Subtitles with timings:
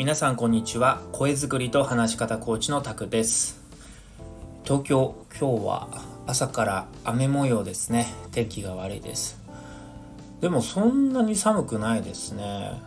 [0.00, 1.02] 皆さんこんにちは。
[1.12, 3.60] 声作りと話し方コーチのタクです。
[4.64, 5.88] 東京今日は
[6.26, 8.06] 朝から雨模様ですね。
[8.32, 9.38] 天気が悪いです。
[10.40, 12.80] でもそんなに寒くないですね。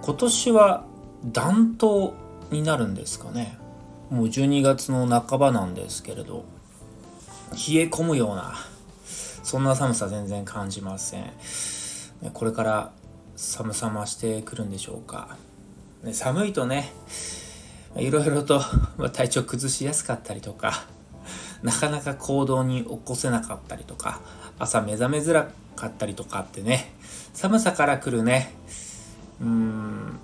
[0.00, 0.84] 今年は
[1.32, 2.12] 暖冬
[2.52, 3.58] になるんですかね。
[4.08, 6.44] もう12月の半ばなんですけれど
[7.50, 8.54] 冷え込むような
[9.42, 11.32] そんな寒さ全然感じません。
[12.32, 12.92] これから
[13.34, 15.36] 寒さ増してくるんでしょうか。
[16.02, 16.92] ね寒いとね
[17.96, 18.60] いろいろと
[19.12, 20.84] 体調崩しやすかったりとか
[21.62, 24.20] なかなか行動に起こせなかったりとか
[24.58, 26.92] 朝目覚めづらかったりとかってね
[27.34, 28.54] 寒さから来るね
[29.40, 30.18] うーん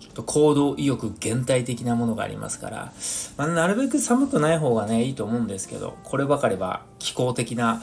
[0.00, 2.92] ちょっと行動意欲減退的なものがありますから、
[3.36, 7.82] まあ、なるべく寒くない方がねいいと思うんですけどこればかりは気候的な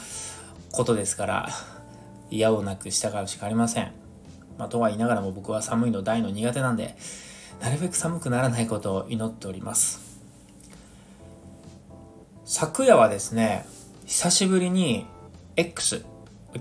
[0.71, 1.49] ことですから
[2.31, 4.02] 嫌をなく従うしかありません。
[4.57, 6.95] まあ、とは言いながらも僕は寒いの大の苦手なんで、
[7.61, 10.19] なるべく寒くならないことを祈っております。
[12.45, 13.65] 昨夜はですね、
[14.05, 15.05] 久しぶりに
[15.55, 16.05] X、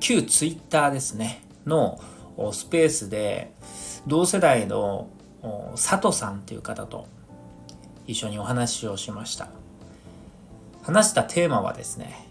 [0.01, 2.01] 旧 Twitter ですね、の
[2.53, 3.53] スペースで、
[4.07, 5.09] 同世代の
[5.73, 7.07] 佐藤さんっていう方と
[8.07, 9.49] 一緒にお話をしました。
[10.83, 12.29] 話したテーマはですね、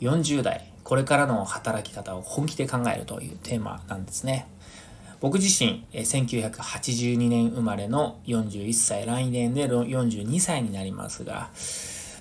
[0.00, 4.46] 40代、これからの働き方を本気で考えるというテーマなんですね。
[5.24, 11.48] 僕自身、1982年生まれの41歳、来年で42歳になりますが、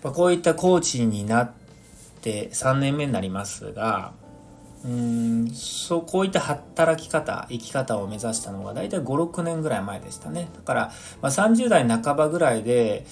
[0.02, 1.52] こういったコーチになっ
[2.22, 4.14] て3年目になりますが、
[4.86, 10.48] うーんそうこういった働き方生き方を目指したのが大体56年ぐらい前でしたね。
[10.56, 13.06] だから、まあ、30代半ばぐらいで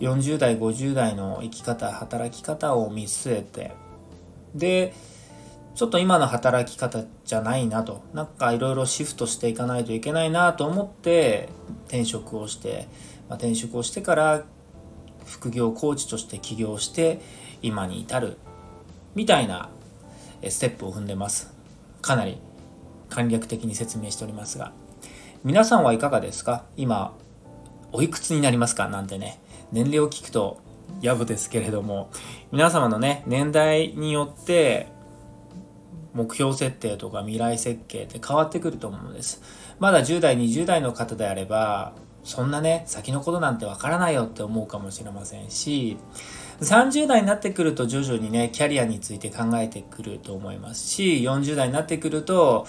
[0.00, 3.74] 40代50代の生き方働き方を見据えて
[4.56, 4.92] で
[5.80, 11.48] ちょっと今の働き方じゃないなと、なんかいろいろシフトしていかないといけないなと思って
[11.86, 12.86] 転職をして、
[13.30, 14.44] まあ、転職をしてから
[15.24, 17.22] 副業コーチとして起業して
[17.62, 18.36] 今に至る
[19.14, 19.70] みたいな
[20.46, 21.50] ステップを踏んでます。
[22.02, 22.36] かなり
[23.08, 24.72] 簡略的に説明しておりますが。
[25.44, 26.66] 皆さんはいかがですか？
[26.76, 27.14] 今、
[27.92, 28.86] おいくつになりますか？
[28.88, 29.40] なんてね、
[29.72, 30.60] 年齢を聞くと
[31.00, 32.10] やぶですけれども、
[32.52, 34.99] 皆様のね、年代によって
[36.12, 39.42] 目標設定とか未来設計って変わってくると思うんです。
[39.78, 41.92] まだ10代、20代の方であれば、
[42.24, 45.96] そんなね、先のことなんてわからないよって思うかもしれませんし、
[46.60, 52.66] 30代になってくると徐々にね、キャリアについて考えてくると思いますし、40代になってくると、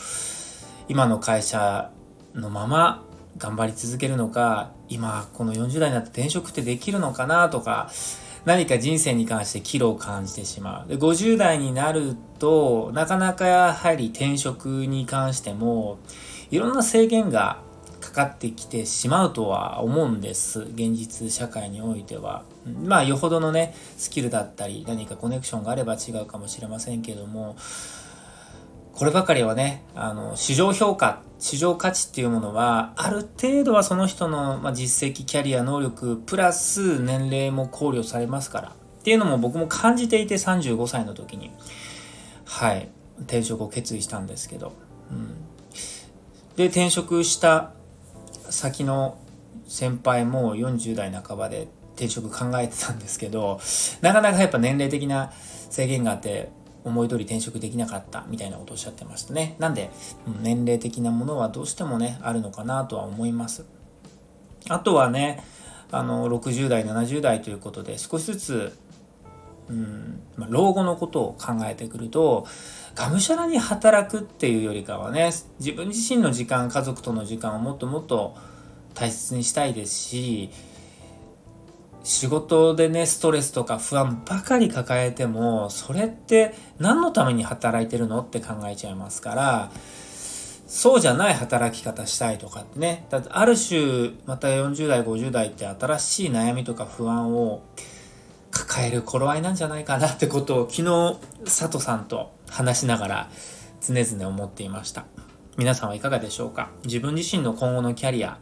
[0.87, 1.91] 今の会社
[2.33, 3.03] のまま
[3.37, 7.89] 頑張り続けるのか、今この40代になって転職ってできるのかなとか、
[8.45, 10.87] 何か人生に関して岐路を感じてしまう。
[10.87, 15.99] で50代になると、なかなかやはり転職に関しても、
[16.49, 17.59] いろんな制限が
[18.01, 20.61] かかってきてしまうとは思うんです。
[20.61, 22.43] 現実社会においては。
[22.83, 27.55] まあ、よほどのね、スキルだったり、何かコネクションがあれば違うかもしれませんけども、
[28.93, 38.69] こればかりはね、あの、市場評価、市場価値っていうものは、ある程度はその人の、ま、実績、キャリア、能力、プラス年齢も考慮されますから。
[38.69, 41.49] っていうのも僕も感じていて35歳の時に、
[42.45, 42.89] はい、
[43.21, 44.73] 転職を決意したんですけど。
[45.09, 45.33] うん、
[46.57, 47.71] で、転職した
[48.51, 49.17] 先の
[49.67, 53.59] 先輩も40代半ばで転職考えてたんですけど、
[54.01, 55.31] なかなかやっぱ年齢的な
[55.71, 56.51] 制限があって、
[56.83, 59.55] 思い通り転職できなかったみたいなことをおっしゃってましたね。
[59.59, 59.91] なんで、
[60.41, 63.65] 年齢的なものはどうしてもね、あるのかなとは思います。
[64.69, 65.43] あとはね、
[65.91, 68.77] あの、60代、70代ということで少しずつ、
[69.69, 72.45] うんまあ、老後のことを考えてくると、
[72.95, 78.35] がむしゃらに働くっていうよりかはね、自分自身の時間、家族との時間をもっともっと
[78.93, 80.49] 大切にしたいですし、
[82.03, 89.71] 仕事でね、ストレスとか不安ばかり抱えても、それって何のために働いてるのって考えちゃいますから、
[90.65, 93.05] そうじゃない働き方したいとかってね。
[93.09, 97.61] だってある種、また40代、50代って新しい悩みとか不安を
[98.51, 103.29] 抱える頃合いなんじゃないかなってことを昨日、佐藤さんと話しながら
[103.85, 105.05] 常々思っていました。
[105.57, 106.69] 皆さんはいかがでしょうか？
[106.85, 108.39] 自分自身の今後のキャリア、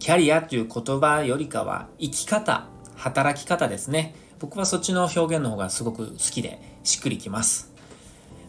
[0.00, 2.66] キャリアという言葉よりかは生き方
[2.98, 4.14] 働き方ですね。
[4.40, 7.72] 僕はそっちの表現の方がすごく好きでしっくりきます。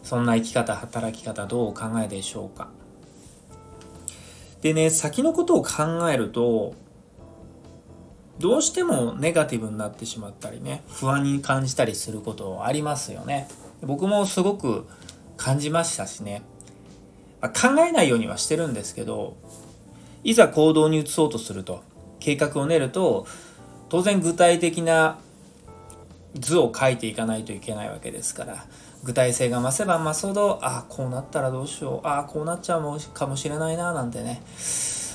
[0.04, 2.70] そんな生き方、働き方どうお考えでしょうか。
[4.62, 6.74] でね、先のことを考えると、
[8.40, 13.48] どうしてもネガティブになってしまったりね、不安に感じたりすることありますよね。
[13.84, 14.88] 僕もすごく
[15.38, 16.42] 感じましたしね。
[17.40, 19.38] まあ、考えないようにはしてるんですけど、
[20.24, 21.84] いざ行動に移そうとすると、
[22.20, 23.28] 計画を練ると
[23.90, 25.20] 当然具体的な
[26.36, 28.66] 図を書いていかないといけないわけですから
[29.04, 34.42] 具体性が増せば増すほどああこうなったらどうしようああこうなっちゃうかもしれないななんてね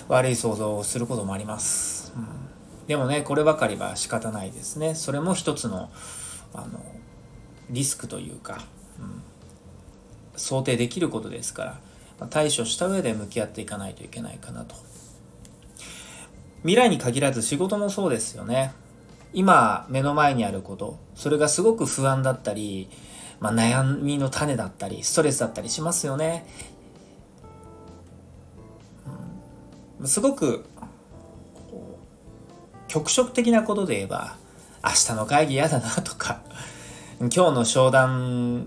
[0.08, 4.94] 悪い想像をすることもあります、うん、でもねこればかりは仕方ないですね。
[4.94, 5.90] それも一つの
[6.52, 6.80] あの
[7.70, 8.62] リスクというか、
[9.00, 9.22] うん、
[10.36, 11.80] 想定できることですか
[12.20, 14.76] ら、対処した上で向き合っていかないといけないかなと。
[16.64, 18.74] 未来に限らず仕事もそうですよね
[19.32, 22.88] 今目の前にあることそれがすごく不安だったり
[23.44, 26.46] まあ、悩みの種だったりストレスだったりしますよね。
[30.00, 30.64] うん、すごく
[32.88, 34.36] 局所的なことで言えば
[34.82, 36.40] 明日の会議嫌だなとか
[37.18, 38.66] 今日の商談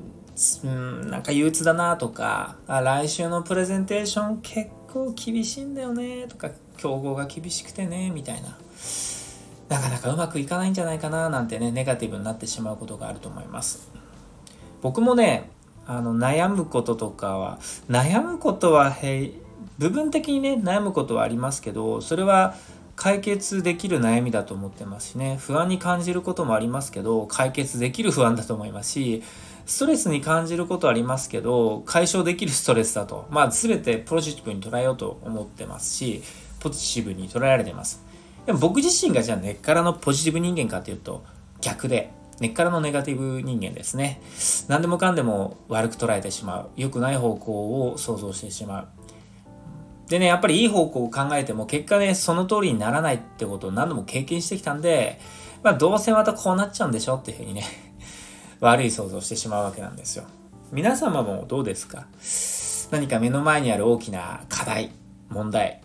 [0.63, 8.57] うんなんか憂鬱だなとかあ来週のプレゼンテーション結構厳しいんだよねとか競合が厳しくてねみたいな。
[9.69, 13.89] なかなかうまくいかないんじゃないかななんてねネガティブになってしまうことがあると思います。
[14.81, 15.49] 僕もね
[15.85, 17.59] あの悩むこととかは
[17.89, 18.95] 悩むことは
[19.77, 22.55] 部分的にね悩むことはありますけどそれは
[22.95, 25.37] 解決できる悩みだと思ってますしね。
[25.39, 29.23] 不安に感じることもありますけど解決できる不安だと思いますし
[29.65, 33.27] ストレスに感じることありますけど解消できるストレスだと。
[33.29, 36.23] まあ全てポジティブに捉えようと思ってますし
[36.59, 38.01] ポジティブに捉えられています
[38.45, 41.23] でも僕自身がじゃあ根っからのポジティブ人間かっていうと
[41.61, 44.21] 逆で根っからのネガティブ人間ですね。
[44.67, 46.69] 何でもかんでも悪く捉えてしまう。
[46.75, 48.87] 良くない方向を想像してしまう。
[50.07, 55.19] でね、やっぱりいい方向を考えても結果ね、その通りにならないってことを何度も経験してきたんで、
[55.63, 57.63] まあどうせまたこうなっちゃうんでしょっていうふうにね、
[58.61, 60.25] 悪い想像してしまうわけなんですよ。
[60.71, 62.05] 皆様もどうですか？
[62.91, 64.91] 何か目の前にある大きな課題、
[65.29, 65.81] 問題、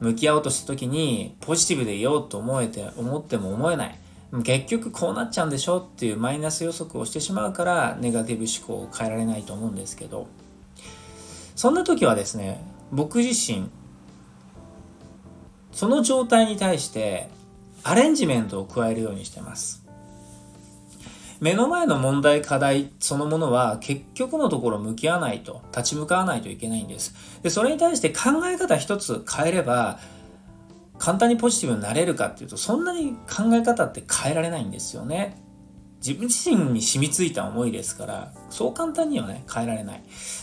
[0.00, 3.98] 向き合おうとした時にポジティブでいようと思えて、思っても思えない。
[4.42, 10.26] 結局こうなっちゃうんでしょっていうマイナス予測をしてしまうからネガティブ思考を変えられないと思うんですけど
[11.54, 12.60] そんな時はですね
[12.90, 13.70] 僕自身
[15.70, 17.28] その状態に対して
[17.84, 19.85] アレンジメントを加えるようにしてます
[21.40, 27.14] 目の前の問題課題そのものは結局のところ向き合わないと立ち向かわないといけないんです。
[27.42, 29.98] でそれに対して考え方一つ変えれば
[30.98, 35.42] 簡単にポジティブになれるかっていうとそんなに考え方って変えられないんですよね。
[35.98, 40.02] 自分自身に染みついた思いですからそう簡単にはね変えられない。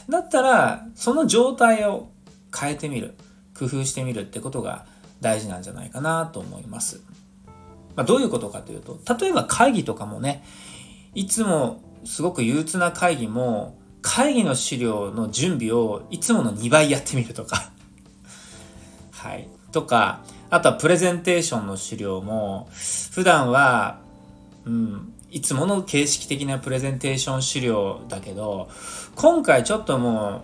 [0.09, 2.09] だったらその状態を
[2.55, 3.15] 変えてみる
[3.57, 4.85] 工夫してみるってことが
[5.23, 7.01] 大事なんじゃないかなと思います、
[7.95, 10.43] まあ、どういうことかというと例えば会議とかもね
[11.15, 17.71] いつもすごく憂鬱な会議も会議の資料の準備をいつもの2倍やってみるとか
[19.11, 20.21] はいとか
[20.53, 22.69] あとはプレゼンテーションの資料も、
[23.11, 23.97] 普段は、
[24.65, 28.69] うん、いつもの形式的なプレゼンテーション資料だけど、
[29.15, 30.43] 今回ちょっとも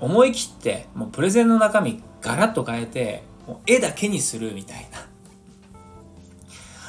[0.00, 5.08] う、思い切って、もうプレゼンの中身ガラッと変えて、もう絵だけにするみたいな。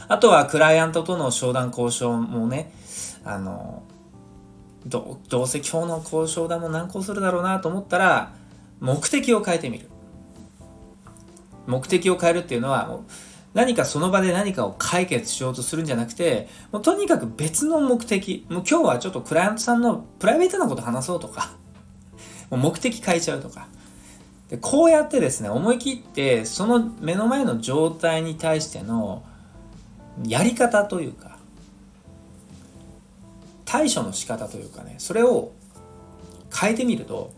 [0.09, 2.71] あとはクライアントとの商談交渉もね、
[3.27, 3.83] あの、
[4.85, 8.33] どどうせ今日の交渉だも難航するだろうなと思ったら、
[8.79, 9.89] 目的を変えてみる。
[11.67, 13.01] 目的を変えるっていうのは、
[13.53, 21.51] 何かその場で何かを解決しようとするんじゃなくて、もうとにかく別の目的、もう今日はちょっとクライアントさんのプライベートなこと話そうとか、
[22.49, 23.67] もう目的変えちゃうとか。
[24.49, 29.23] でこうやってですね、思い切って、その目の前の状態に対しての
[30.25, 31.26] やり方というか、
[33.67, 35.51] 対処の仕方というかね、それを
[36.57, 37.33] 変えてみると、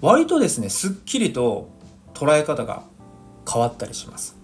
[0.00, 1.68] 割とですね、すっきりと
[2.14, 2.82] 捉え方が
[3.46, 4.36] 変わったりします。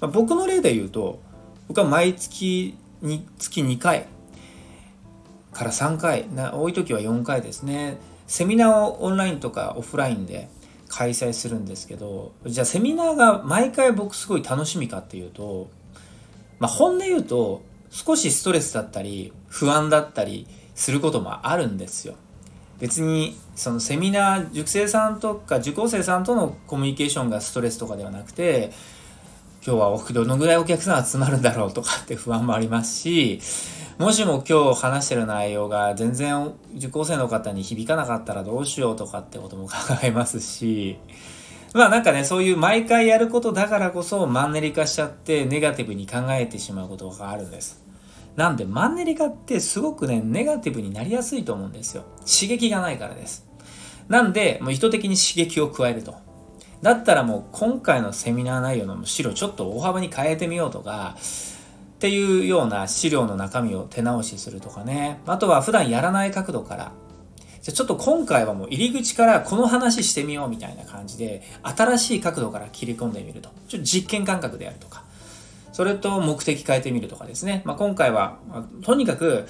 [0.00, 1.20] まあ、僕の例で言うと、
[1.68, 4.06] 僕は毎月に月2回
[5.52, 10.48] から3回、な多い時は4回ですね、セミナーをオンラインとかオフラインで
[10.88, 15.70] 開催するんですけど、じゃあセミナーが毎回僕すごい楽しみかっていうと、
[16.58, 17.60] まあ、本音言うと
[17.90, 22.14] 少しストレスだったり不安だったりすることもあるんですよ。
[22.82, 28.72] 別にそのセミナー塾生さんとか受講生さんとのコミュニケーションがストレスとかではなくて
[29.64, 33.40] 今日はどのぐらいお客さん集まるんだろうとかって不安もありますし
[33.98, 40.98] もしも今日話してる内容が全然受講生の方に響かなかったらどうしようとかってことも考えますし
[41.74, 47.80] まあなんかねそういう毎回やることだからこそマンネリ化しちゃってネガティブに考えてしまうことがあるんです。
[48.36, 52.04] なんでマンネリ化ってすごくね、ネガティブになりやすいと思うんですよ。
[52.20, 53.46] 刺激がないからです。
[54.08, 56.14] なんで、もう意図的に刺激を加えると。
[56.80, 65.20] だったらもう今回のセミナー内容の資料ちょっと大幅に変えてみようとか、っていうような資料の中身を手直しするとかね。
[65.26, 66.92] あとは普段やらない角度から、
[67.62, 73.50] じゃちょっと今回はもう入り口からこの話してみようみたいな感じで、新しい角度から切り込んでみると。
[73.68, 75.04] ちょっと実験感覚でやるとか。
[75.72, 77.62] それと目的変えてみるとかですね。
[77.64, 78.38] まあ、今回は、
[78.82, 79.46] とにかく、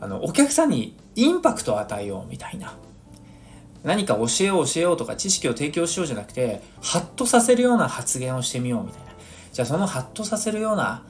[0.00, 2.74] あの、お客さんにインパクトを与えようみたいな。
[3.84, 9.06] 何か教えよう教えようとか知識を提供しようじゃなくて、ハッとさせるような発言をしてみようみたいな。
[9.52, 11.02] じゃあそのハッとさせるような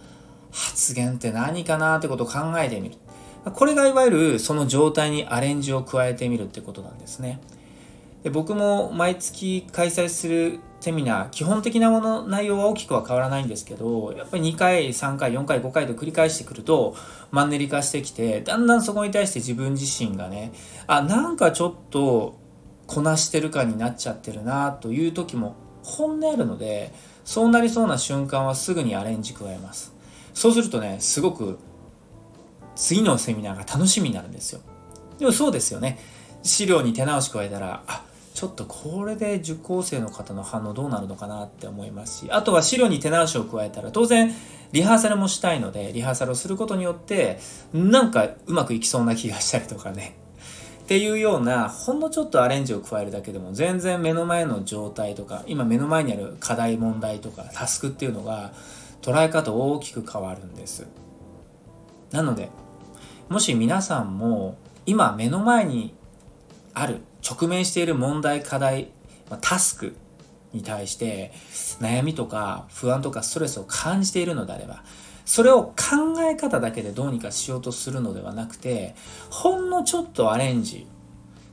[0.53, 2.97] 発言って何かなってことを考えてみる。
[3.53, 7.41] これがいわゆるその状態にアレンジを加えてみるってことなんですね。
[8.25, 16.95] で僕も毎月開催するセミナー、基本的なもの、内容は大きくは変わらないんですけど、やっぱり2回、3回、4回、5回と繰り返してくると、
[17.33, 20.53] マンネリ化してきて、だんだんそこに対して自分自身がね、
[20.87, 22.39] あ、なんかちょっと
[22.87, 26.93] こなしてる感になっちゃってるなという時も本音あるので、
[27.25, 29.93] そうなりそうな瞬間はすぐにアレンジ加えます。
[30.35, 31.59] そうするとね、すごく
[32.77, 34.61] 次のセミナーが楽しみになるんですよ。
[35.19, 35.99] でもそうですよね。
[36.45, 38.05] 資料に手直し加えたら、あ、
[38.37, 44.31] ちょっとこれで受講生の方の反応どうなるのかなって思いますし、あとは資料に手直しを加えたら、当然
[44.73, 47.39] リハーサルもしたいので、リハーサルをすることによって、
[47.73, 50.19] なんかうまくいきそうな気がしたりとかね。
[50.83, 58.53] っていうような、ほんのちょっとアレンジを加えるだけでも、全然目の前の状態とか、今目の前にある課題問題とか、タスクっていうのが、
[59.01, 60.87] 捉え方大きく変わるんです。
[62.11, 62.51] なので、
[63.31, 65.95] もし皆さんも今目の前に
[66.75, 68.91] ある直面している問題課題
[69.41, 69.97] タスク
[70.53, 71.33] に対して
[71.81, 74.85] 悩みとか不安とかストレスを感じているのであれば
[75.25, 75.75] それを考
[76.23, 78.95] え方だけでどうにかしようとするのではなくて
[79.29, 80.87] ほんのちょっとアレンジ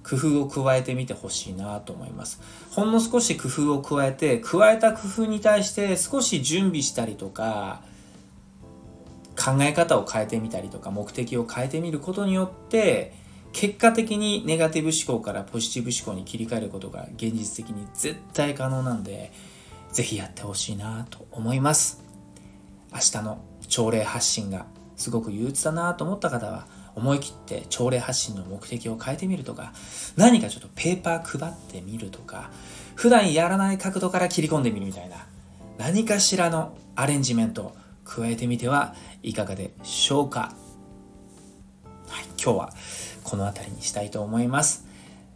[0.04, 2.42] 工夫を加えてみてほしいなと思います。
[2.72, 7.82] ほんの少し工夫を加えて加えた工夫に対して少し準備したりとか
[9.36, 13.14] 考え方を変えてみたりとか目的を変えてみることによって
[13.54, 19.32] 結果的にネガティブ思考からポジティブ思考に切り替えることが現実的に絶対可能なんで
[19.92, 22.04] ぜひやってほしいなと思います
[22.92, 24.66] 明日の朝礼発信が
[24.98, 29.74] すごく憂鬱だなと思った方は思い切って朝礼発信の目的を変えてみるとか
[30.18, 32.52] 何かちょっとペーパー配ってみるとか
[32.96, 35.28] 普段やらない角度から切り込んでみるみたいな
[35.78, 40.63] 何かしらのアレンジメント加えてみてはいかがでしょうか。
[42.44, 42.74] 今日は
[43.24, 44.86] この辺りにしたいと思います。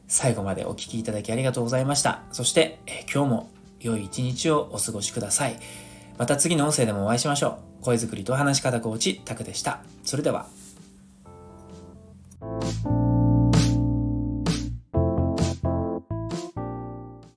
[0.08, 2.24] 最後までお聴きいただきありがとうございました。
[2.32, 3.50] そして、え今日も
[3.80, 5.60] 良い一日をお過ごしください。
[6.18, 7.84] また次の音声でもお会いしましょう。
[7.84, 9.82] 声作りと話し方コーチ、タクでした。
[10.04, 10.48] それでは。